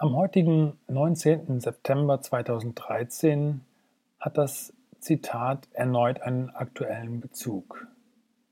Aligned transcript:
Am 0.00 0.14
heutigen 0.14 0.78
19. 0.86 1.58
September 1.58 2.22
2013 2.22 3.62
hat 4.20 4.38
das 4.38 4.72
Zitat 5.00 5.66
erneut 5.72 6.22
einen 6.22 6.50
aktuellen 6.50 7.20
Bezug. 7.20 7.88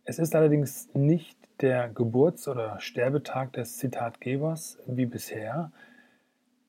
Es 0.05 0.19
ist 0.19 0.35
allerdings 0.35 0.89
nicht 0.93 1.39
der 1.61 1.89
Geburts- 1.89 2.49
oder 2.49 2.81
Sterbetag 2.81 3.53
des 3.53 3.79
Zitatgebers 3.79 4.79
wie 4.87 5.07
bisher. 5.07 5.71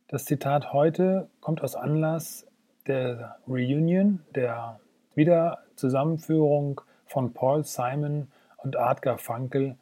Das 0.09 0.25
Zitat 0.25 0.73
heute 0.73 1.27
kommt 1.41 1.63
aus 1.63 1.75
Anlass 1.75 2.45
der 2.85 3.37
Reunion, 3.47 4.19
der 4.35 4.79
Wiederzusammenführung 5.15 6.81
von 7.07 7.33
Paul 7.33 7.63
Simon 7.63 8.27
und 8.57 8.75
Art 8.75 9.01
Garfunkel 9.01 9.75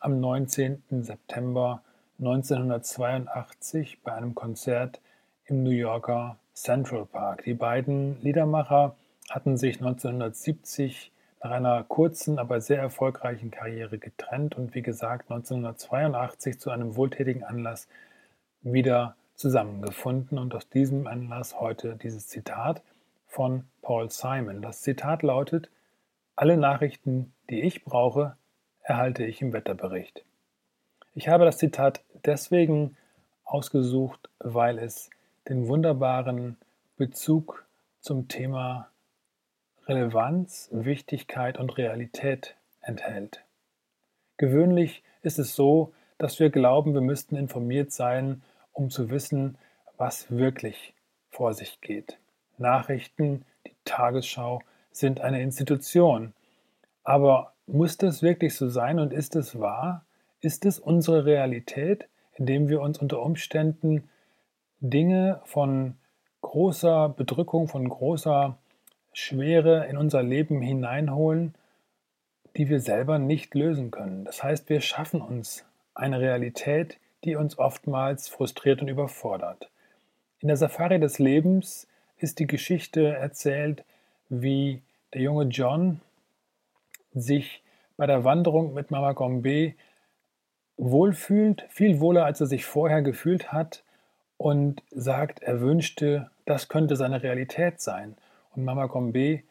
am 0.00 0.20
19. 0.20 0.82
September 1.02 1.82
1982 2.18 4.02
bei 4.02 4.12
einem 4.12 4.34
Konzert 4.34 5.00
im 5.44 5.62
New 5.62 5.70
Yorker 5.70 6.36
Central 6.52 7.06
Park. 7.06 7.44
Die 7.44 7.54
beiden 7.54 8.20
Liedermacher 8.22 8.96
hatten 9.30 9.56
sich 9.56 9.76
1970 9.76 11.12
nach 11.40 11.52
einer 11.52 11.84
kurzen, 11.84 12.40
aber 12.40 12.60
sehr 12.60 12.80
erfolgreichen 12.80 13.52
Karriere 13.52 13.98
getrennt 13.98 14.56
und 14.56 14.74
wie 14.74 14.82
gesagt 14.82 15.30
1982 15.30 16.58
zu 16.58 16.70
einem 16.70 16.96
wohltätigen 16.96 17.44
Anlass 17.44 17.86
wieder 18.62 19.14
zusammengefunden 19.36 20.38
und 20.38 20.52
aus 20.56 20.68
diesem 20.68 21.06
Anlass 21.06 21.60
heute 21.60 21.94
dieses 21.94 22.26
Zitat 22.26 22.82
von 23.28 23.64
Paul 23.80 24.10
Simon. 24.10 24.60
Das 24.60 24.82
Zitat 24.82 25.22
lautet, 25.22 25.70
alle 26.34 26.56
Nachrichten, 26.56 27.32
die 27.48 27.62
ich 27.62 27.84
brauche, 27.84 28.36
erhalte 28.82 29.24
ich 29.24 29.40
im 29.40 29.52
Wetterbericht. 29.52 30.24
Ich 31.18 31.26
habe 31.26 31.44
das 31.44 31.58
Zitat 31.58 32.04
deswegen 32.24 32.96
ausgesucht, 33.42 34.30
weil 34.38 34.78
es 34.78 35.10
den 35.48 35.66
wunderbaren 35.66 36.56
Bezug 36.96 37.66
zum 37.98 38.28
Thema 38.28 38.88
Relevanz, 39.88 40.68
Wichtigkeit 40.70 41.58
und 41.58 41.76
Realität 41.76 42.54
enthält. 42.82 43.42
Gewöhnlich 44.36 45.02
ist 45.22 45.40
es 45.40 45.56
so, 45.56 45.92
dass 46.18 46.38
wir 46.38 46.50
glauben, 46.50 46.94
wir 46.94 47.00
müssten 47.00 47.34
informiert 47.34 47.90
sein, 47.90 48.44
um 48.72 48.88
zu 48.88 49.10
wissen, 49.10 49.58
was 49.96 50.30
wirklich 50.30 50.94
vor 51.30 51.52
sich 51.52 51.80
geht. 51.80 52.16
Nachrichten, 52.58 53.44
die 53.66 53.74
Tagesschau 53.84 54.62
sind 54.92 55.20
eine 55.20 55.42
Institution. 55.42 56.32
Aber 57.02 57.54
muss 57.66 57.96
das 57.96 58.22
wirklich 58.22 58.54
so 58.54 58.68
sein 58.68 59.00
und 59.00 59.12
ist 59.12 59.34
es 59.34 59.58
wahr? 59.58 60.04
Ist 60.40 60.64
es 60.64 60.78
unsere 60.78 61.24
Realität, 61.24 62.08
indem 62.34 62.68
wir 62.68 62.80
uns 62.80 62.98
unter 62.98 63.20
Umständen 63.20 64.08
Dinge 64.80 65.40
von 65.44 65.96
großer 66.42 67.08
Bedrückung, 67.08 67.66
von 67.66 67.88
großer 67.88 68.56
Schwere 69.12 69.86
in 69.86 69.96
unser 69.96 70.22
Leben 70.22 70.62
hineinholen, 70.62 71.54
die 72.56 72.68
wir 72.68 72.78
selber 72.78 73.18
nicht 73.18 73.54
lösen 73.56 73.90
können? 73.90 74.24
Das 74.24 74.44
heißt, 74.44 74.68
wir 74.68 74.80
schaffen 74.80 75.20
uns 75.20 75.64
eine 75.94 76.20
Realität, 76.20 76.98
die 77.24 77.34
uns 77.34 77.58
oftmals 77.58 78.28
frustriert 78.28 78.80
und 78.80 78.86
überfordert. 78.86 79.68
In 80.38 80.46
der 80.46 80.56
Safari 80.56 81.00
des 81.00 81.18
Lebens 81.18 81.88
ist 82.16 82.38
die 82.38 82.46
Geschichte 82.46 83.08
erzählt, 83.08 83.84
wie 84.28 84.82
der 85.12 85.22
junge 85.22 85.46
John 85.46 86.00
sich 87.12 87.64
bei 87.96 88.06
der 88.06 88.22
Wanderung 88.22 88.72
mit 88.74 88.92
Mama 88.92 89.12
Gombe 89.14 89.74
wohlfühlt, 90.78 91.66
viel 91.68 92.00
wohler, 92.00 92.24
als 92.24 92.40
er 92.40 92.46
sich 92.46 92.64
vorher 92.64 93.02
gefühlt 93.02 93.52
hat 93.52 93.84
und 94.36 94.82
sagt, 94.90 95.42
er 95.42 95.60
wünschte, 95.60 96.30
das 96.46 96.68
könnte 96.68 96.96
seine 96.96 97.22
Realität 97.22 97.80
sein. 97.80 98.16
Und 98.52 98.64
Mama 98.64 98.86
Gombe 98.86 99.42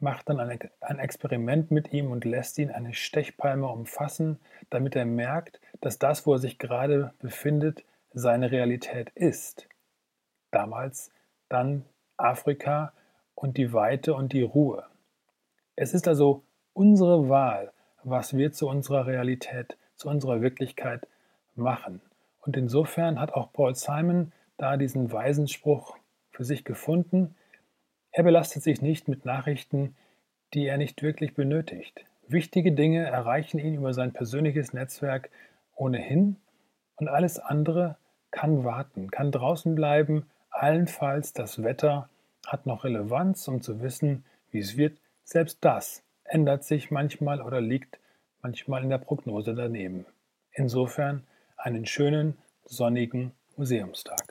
macht 0.00 0.28
dann 0.28 0.38
ein 0.38 0.98
Experiment 0.98 1.70
mit 1.72 1.92
ihm 1.92 2.10
und 2.12 2.24
lässt 2.24 2.58
ihn 2.58 2.70
eine 2.70 2.94
Stechpalme 2.94 3.66
umfassen, 3.66 4.38
damit 4.70 4.94
er 4.94 5.04
merkt, 5.04 5.60
dass 5.80 5.98
das, 5.98 6.26
wo 6.26 6.34
er 6.34 6.38
sich 6.38 6.58
gerade 6.58 7.12
befindet, 7.18 7.84
seine 8.12 8.52
Realität 8.52 9.10
ist. 9.10 9.68
Damals 10.52 11.10
dann 11.48 11.84
Afrika 12.16 12.92
und 13.34 13.56
die 13.56 13.72
Weite 13.72 14.14
und 14.14 14.32
die 14.32 14.42
Ruhe. 14.42 14.84
Es 15.76 15.94
ist 15.94 16.08
also 16.08 16.44
unsere 16.72 17.28
Wahl, 17.28 17.72
was 18.04 18.36
wir 18.36 18.52
zu 18.52 18.68
unserer 18.68 19.06
Realität 19.06 19.76
zu 19.98 20.08
unserer 20.08 20.40
Wirklichkeit 20.40 21.06
machen. 21.54 22.00
Und 22.40 22.56
insofern 22.56 23.20
hat 23.20 23.32
auch 23.34 23.52
Paul 23.52 23.74
Simon 23.74 24.32
da 24.56 24.76
diesen 24.76 25.12
weisen 25.12 25.48
Spruch 25.48 25.96
für 26.30 26.44
sich 26.44 26.64
gefunden. 26.64 27.34
Er 28.12 28.22
belastet 28.22 28.62
sich 28.62 28.80
nicht 28.80 29.08
mit 29.08 29.24
Nachrichten, 29.24 29.94
die 30.54 30.66
er 30.66 30.78
nicht 30.78 31.02
wirklich 31.02 31.34
benötigt. 31.34 32.04
Wichtige 32.26 32.72
Dinge 32.72 33.06
erreichen 33.06 33.58
ihn 33.58 33.74
über 33.74 33.92
sein 33.92 34.12
persönliches 34.12 34.72
Netzwerk 34.72 35.30
ohnehin 35.74 36.36
und 36.96 37.08
alles 37.08 37.38
andere 37.38 37.96
kann 38.30 38.64
warten, 38.64 39.10
kann 39.10 39.32
draußen 39.32 39.74
bleiben. 39.74 40.26
Allenfalls 40.50 41.32
das 41.32 41.62
Wetter 41.62 42.08
hat 42.46 42.66
noch 42.66 42.84
Relevanz, 42.84 43.46
um 43.48 43.62
zu 43.62 43.80
wissen, 43.80 44.24
wie 44.50 44.58
es 44.58 44.76
wird. 44.76 44.98
Selbst 45.24 45.58
das 45.60 46.02
ändert 46.24 46.64
sich 46.64 46.90
manchmal 46.90 47.42
oder 47.42 47.60
liegt 47.60 47.98
manchmal 48.42 48.82
in 48.82 48.90
der 48.90 48.98
Prognose 48.98 49.54
daneben. 49.54 50.06
Insofern 50.52 51.26
einen 51.56 51.86
schönen, 51.86 52.36
sonnigen 52.64 53.32
Museumstag. 53.56 54.27